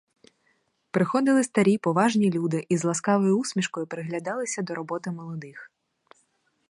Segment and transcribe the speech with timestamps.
[0.91, 5.71] Приходили старі, поважні люди і з ласкавою усмішкою приглядалися до роботи молодих.